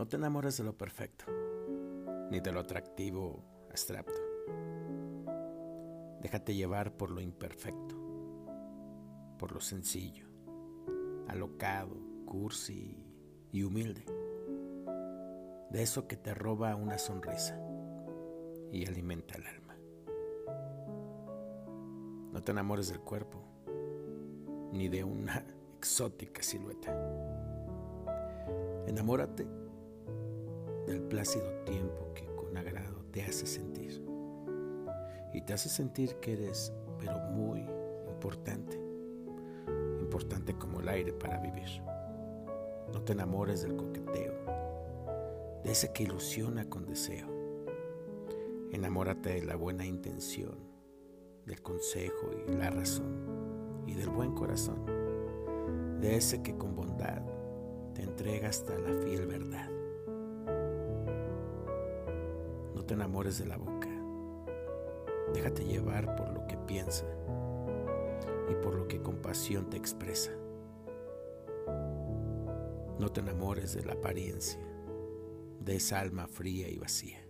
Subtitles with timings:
[0.00, 1.26] No te enamores de lo perfecto,
[2.30, 4.18] ni de lo atractivo abstracto.
[6.22, 7.96] Déjate llevar por lo imperfecto,
[9.38, 10.24] por lo sencillo,
[11.28, 12.96] alocado, cursi
[13.52, 14.06] y humilde.
[15.68, 17.60] De eso que te roba una sonrisa
[18.72, 19.76] y alimenta el alma.
[22.32, 23.44] No te enamores del cuerpo,
[24.72, 25.44] ni de una
[25.76, 26.90] exótica silueta.
[28.86, 29.59] Enamórate
[30.90, 34.04] del plácido tiempo que con agrado te hace sentir.
[35.32, 37.64] Y te hace sentir que eres, pero muy
[38.08, 38.76] importante.
[40.00, 41.80] Importante como el aire para vivir.
[42.92, 44.34] No te enamores del coqueteo,
[45.62, 47.28] de ese que ilusiona con deseo.
[48.72, 50.58] Enamórate de la buena intención,
[51.46, 54.84] del consejo y la razón, y del buen corazón,
[56.00, 57.22] de ese que con bondad
[57.94, 59.79] te entrega hasta la fiel verdad.
[62.90, 63.88] Te enamores de la boca,
[65.32, 67.04] déjate llevar por lo que piensa
[68.50, 70.32] y por lo que con pasión te expresa.
[72.98, 74.58] No te enamores de la apariencia,
[75.60, 77.24] de esa alma fría y vacía.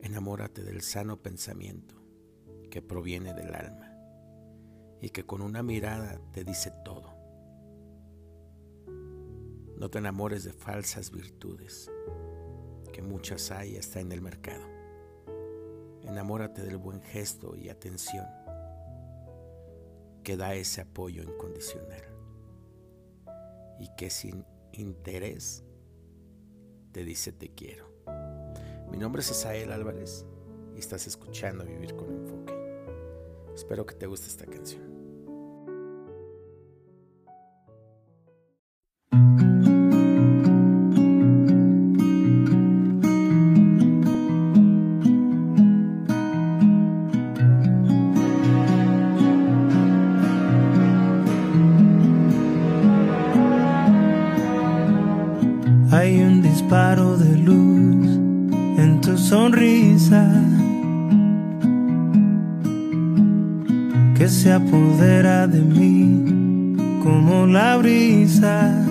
[0.00, 1.94] Enamórate del sano pensamiento
[2.68, 3.94] que proviene del alma
[5.00, 7.14] y que con una mirada te dice todo.
[9.78, 11.88] No te enamores de falsas virtudes,
[13.02, 14.64] muchas hay hasta en el mercado.
[16.02, 18.26] Enamórate del buen gesto y atención
[20.24, 22.02] que da ese apoyo incondicional
[23.78, 25.64] y que sin interés
[26.92, 27.90] te dice te quiero.
[28.90, 30.26] Mi nombre es Isael Álvarez
[30.74, 32.54] y estás escuchando Vivir con Enfoque.
[33.54, 34.89] Espero que te guste esta canción.
[59.30, 60.26] Sonrisa
[64.18, 68.84] que se apodera de mí como la brisa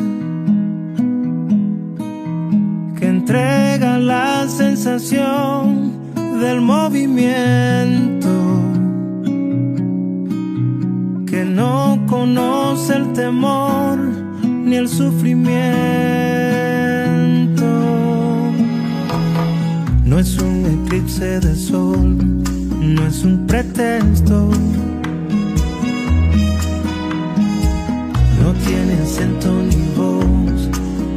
[2.98, 5.92] que entrega la sensación
[6.42, 8.30] del movimiento
[11.30, 14.00] que no conoce el temor
[14.64, 16.89] ni el sufrimiento.
[20.20, 22.18] No es un eclipse de sol,
[22.82, 24.50] no es un pretexto.
[28.42, 30.70] No tiene acento ni voz,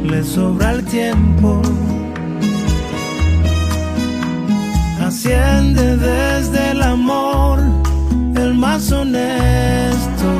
[0.05, 1.61] le sobra el tiempo.
[5.05, 7.59] Asciende desde el amor,
[8.37, 10.31] el más honesto.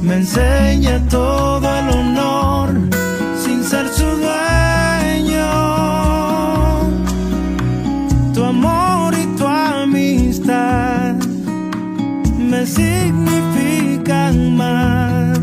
[0.00, 1.73] Me enseña todo
[12.66, 15.38] significan más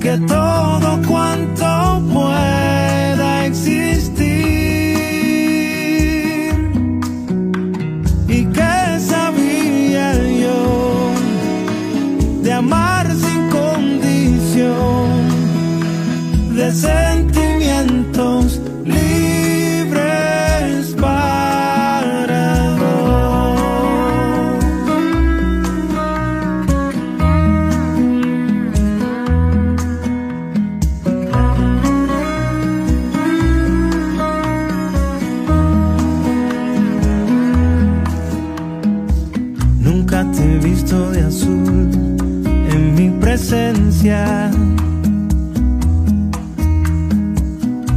[0.00, 4.14] que todo cuanto pueda existir.
[8.28, 11.12] ¿Y qué sabía yo
[12.42, 15.08] de amar sin condición,
[16.54, 17.13] de sentimientos?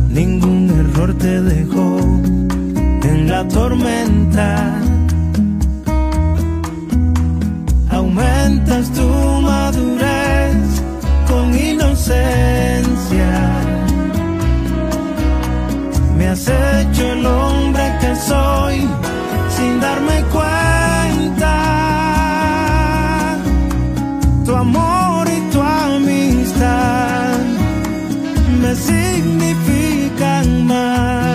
[0.09, 1.99] Ningún error te dejó
[3.03, 4.81] en la tormenta.
[7.91, 9.07] Aumentas tu
[9.41, 10.81] madurez
[11.27, 13.31] con inocencia.
[16.17, 18.56] Me has hecho el hombre que soy
[29.17, 31.26] significan más